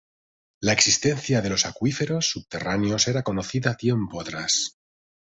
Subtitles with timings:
[0.61, 4.79] La existencia de los acuíferos subterráneos era conocida tiempo atrás.